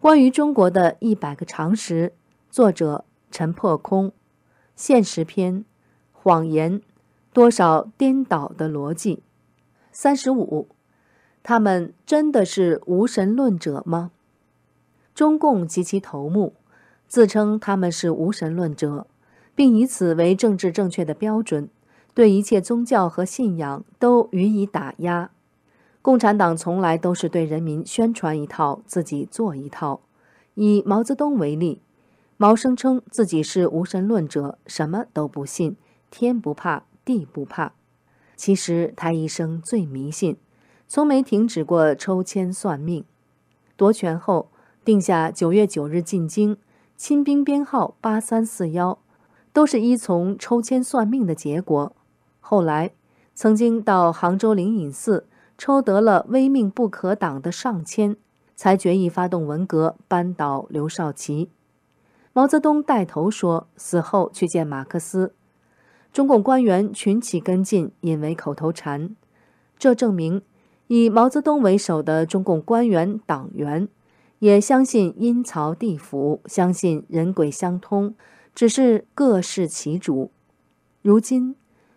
[0.00, 2.14] 关于中国的一百个常识，
[2.50, 4.12] 作者陈破空，
[4.74, 5.66] 现实篇，
[6.14, 6.80] 谎言，
[7.34, 9.22] 多少颠倒的逻辑。
[9.92, 10.68] 三十五，
[11.42, 14.10] 他们真的是无神论者吗？
[15.14, 16.54] 中共及其头目
[17.06, 19.06] 自称他们是无神论者，
[19.54, 21.68] 并以此为政治正确的标准，
[22.14, 25.30] 对一切宗教和信仰都予以打压。
[26.02, 30.00] 共产党从来都是对人民宣传一套，自己做一套。
[30.54, 31.82] 以毛泽东为例，
[32.38, 35.76] 毛声称自己是无神论者，什么都不信，
[36.10, 37.74] 天不怕地不怕。
[38.34, 40.38] 其实他一生最迷信，
[40.88, 43.04] 从没停止过抽签算命。
[43.76, 44.50] 夺权后，
[44.82, 46.56] 定下九月九日进京，
[46.96, 48.98] 亲兵编号八三四幺，
[49.52, 51.94] 都是依从抽签算命的结果。
[52.40, 52.92] 后来，
[53.34, 55.26] 曾经到杭州灵隐寺。
[55.60, 58.16] 抽得了“威命不可挡”的上签，
[58.56, 61.50] 才决意发动文革，扳倒刘少奇。
[62.32, 65.34] 毛泽东带头说，死后去见马克思。
[66.14, 69.14] 中共官员群起跟进，引为口头禅。
[69.78, 70.40] 这证明，
[70.86, 73.86] 以毛泽东为首的中共官员党员，
[74.38, 78.14] 也相信阴曹地府，相信人鬼相通，
[78.54, 80.30] 只是各视其主。
[81.02, 81.54] 如今，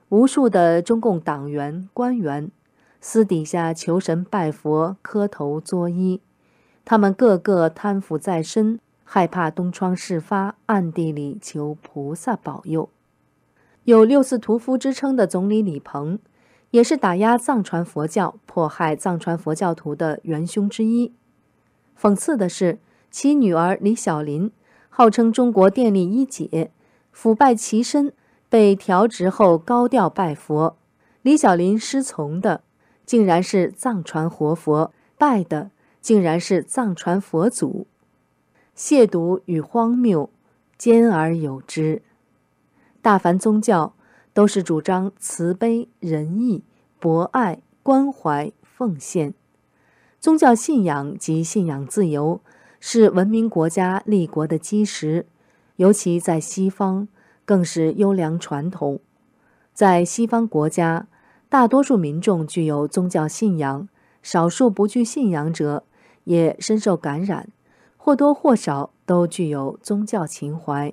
[0.10, 2.52] 无数的中共党员官员。
[3.06, 6.22] 私底下求神拜佛、磕头作揖，
[6.86, 12.88] 他们个个贪腐在身，害怕东窗事发，暗地里求菩萨保佑。
[13.84, 16.18] 有“六四屠夫”之称的总理李鹏，
[16.72, 21.12] 也是打压藏传佛教、迫害藏传佛教徒的元凶之一。
[22.00, 22.80] 讽刺的是，
[23.12, 24.50] 其女儿李小林
[24.88, 26.72] 号称中国电力一姐，
[27.12, 28.14] 腐败其身，
[28.48, 30.78] 被调职后高调拜佛。
[31.22, 32.62] 李小林师从的。
[33.06, 37.86] 竟然是藏传活佛拜的，竟然是藏传佛祖，
[38.76, 40.30] 亵渎与荒谬，
[40.78, 42.02] 兼而有之。
[43.02, 43.94] 大凡宗教
[44.34, 46.64] 都是主张慈悲、仁义、
[47.00, 49.34] 博爱、关怀、奉献。
[50.20, 52.40] 宗教信仰及信仰自由
[52.80, 55.26] 是文明国家立国的基石，
[55.76, 57.10] 尤其在西方
[57.44, 59.02] 更是优良传统。
[59.74, 61.08] 在西方国家。
[61.54, 63.88] 大多数民众具有宗教信仰，
[64.24, 65.84] 少数不具信仰者
[66.24, 67.50] 也深受感染，
[67.96, 70.92] 或多或少都具有宗教情怀。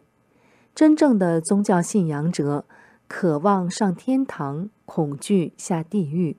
[0.75, 2.67] 真正的宗教信仰者，
[3.09, 6.37] 渴望上天堂，恐惧下地狱。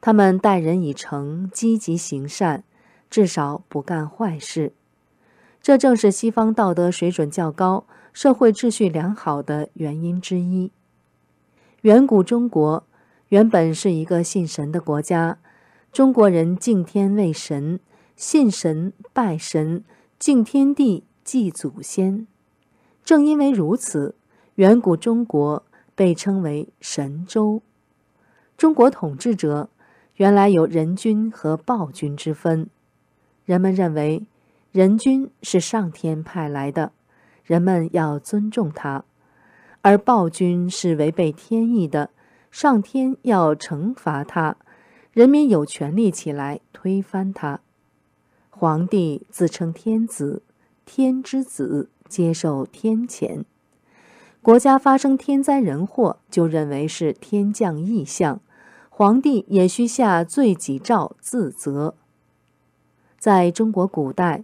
[0.00, 2.64] 他们待人以诚，积极行善，
[3.08, 4.72] 至少不干坏事。
[5.62, 10.72] 这正是西方道德水准较高、社会秩序良好的原因之一。
[11.82, 12.82] 远古中国。
[13.28, 15.38] 原本是一个信神的国家，
[15.92, 17.78] 中国人敬天为神，
[18.16, 19.84] 信神拜神，
[20.18, 22.26] 敬天地祭祖先。
[23.04, 24.14] 正因为如此，
[24.54, 25.62] 远古中国
[25.94, 27.60] 被称为神州。
[28.56, 29.68] 中国统治者
[30.16, 32.70] 原来有人君和暴君之分，
[33.44, 34.26] 人们认为
[34.72, 36.92] 人君是上天派来的，
[37.44, 39.04] 人们要尊重他；
[39.82, 42.08] 而暴君是违背天意的。
[42.60, 44.56] 上天要惩罚他，
[45.12, 47.60] 人民有权利起来推翻他。
[48.50, 50.42] 皇帝自称天子，
[50.84, 53.44] 天之子，接受天谴。
[54.42, 58.40] 国家发生天灾人祸，就认为是天降异象，
[58.88, 61.94] 皇帝也需下罪己诏自责。
[63.20, 64.42] 在中国古代，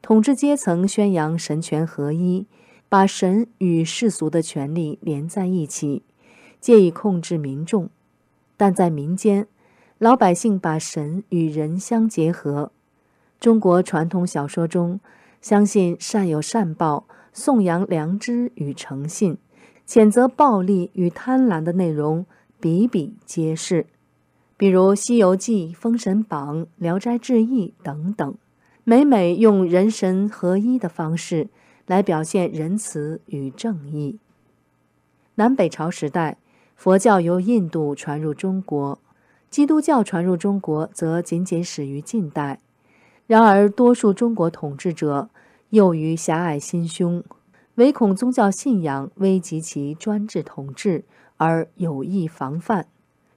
[0.00, 2.46] 统治阶层宣扬神权合一，
[2.88, 6.04] 把神与世俗的权力连在一起。
[6.60, 7.88] 借以控制民众，
[8.56, 9.46] 但在民间，
[9.98, 12.72] 老百姓把神与人相结合。
[13.38, 14.98] 中国传统小说中，
[15.40, 19.38] 相信善有善报、颂扬良知与诚信、
[19.86, 22.26] 谴责暴力与贪婪的内容
[22.58, 23.86] 比比皆是，
[24.56, 28.34] 比如《西游记》《封神榜》《聊斋志异》等等，
[28.84, 31.48] 每每用人神合一的方式
[31.86, 34.18] 来表现仁慈与正义。
[35.36, 36.38] 南北朝时代。
[36.76, 38.98] 佛教由印度传入中国，
[39.50, 42.60] 基督教传入中国则仅仅始于近代。
[43.26, 45.30] 然而，多数中国统治者
[45.70, 47.24] 囿于狭隘心胸，
[47.76, 51.04] 唯恐宗教信仰危及其专制统治，
[51.38, 52.86] 而有意防范，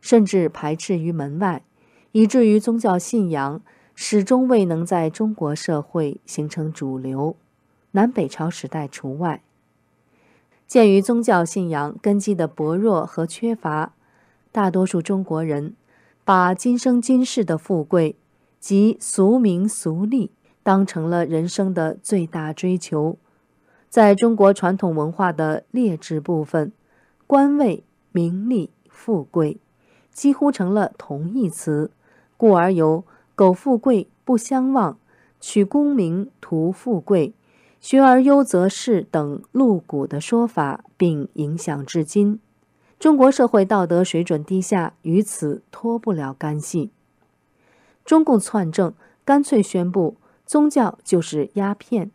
[0.02, 1.64] 甚至排斥于门外，
[2.12, 3.62] 以至于宗教信仰
[3.96, 7.36] 始终未能在中国社会形成主流，
[7.92, 9.42] 南北朝时代除外。
[10.70, 13.94] 鉴于宗教信仰根基的薄弱和缺乏，
[14.52, 15.74] 大多数中国人
[16.24, 18.16] 把今生今世的富贵
[18.60, 20.30] 及俗名俗利
[20.62, 23.18] 当成了人生的最大追求。
[23.90, 26.72] 在中国传统文化的劣质部分，
[27.26, 29.58] 官位、名利、富贵
[30.12, 31.90] 几乎成了同义词，
[32.38, 35.00] 故而有“苟富贵不相忘，
[35.40, 37.34] 取功名图富贵，
[37.80, 42.40] 学而优则仕”等露骨的说法，并影响至今。
[43.00, 46.92] 中国社会道德水准低下，与此脱不了干系。
[48.04, 48.94] 中共篡政，
[49.24, 52.12] 干脆宣布宗教就是鸦片，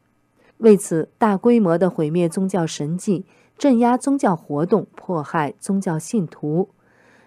[0.58, 3.24] 为此大规模的毁灭宗教神迹，
[3.56, 6.68] 镇压宗教活动，迫害宗教信徒。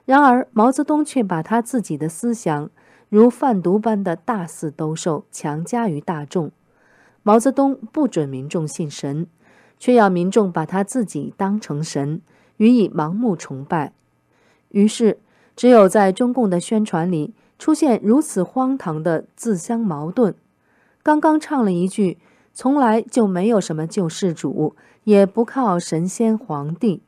[0.06, 2.70] 然而，毛泽东却把他自己的思想
[3.10, 6.52] 如贩毒般的大肆兜售，强加于大众。
[7.28, 9.28] 毛泽东不准民众信神，
[9.78, 12.22] 却要民众把他自己当成神。
[12.56, 13.92] 予以盲目崇拜，
[14.70, 15.20] 于是
[15.54, 20.34] 只有在中共的宣传里出现如此荒唐的自相矛盾。
[21.04, 22.18] 刚刚唱了一句
[22.56, 27.02] “从来就没有什么救世主，也不靠神仙皇帝”，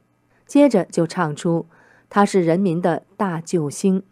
[0.46, 1.66] 接着就唱出
[2.10, 4.04] 他是人民的大救星。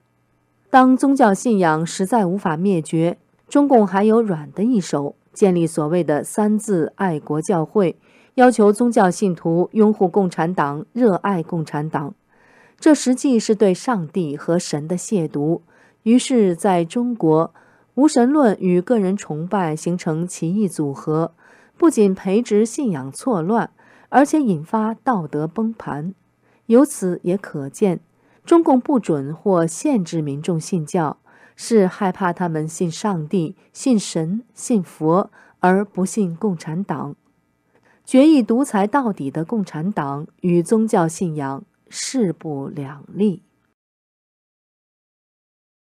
[0.69, 3.17] 当宗教信仰实在无法灭绝，
[3.49, 7.95] 中共还有软的一手，建立所谓的“三自爱国教会”。
[8.33, 12.13] 要求宗教信徒拥护共产党、热爱共产党，
[12.79, 15.61] 这实际是对上帝和神的亵渎。
[16.03, 17.53] 于是，在中国，
[17.95, 21.33] 无神论与个人崇拜形成奇异组合，
[21.77, 23.71] 不仅培植信仰错乱，
[24.09, 26.13] 而且引发道德崩盘。
[26.67, 27.99] 由此也可见，
[28.45, 31.17] 中共不准或限制民众信教，
[31.57, 37.17] 是害怕他们信上帝、信神、信佛，而不信共产党。
[38.05, 43.41] 决意独裁到底的共产党与宗教信仰势不两立。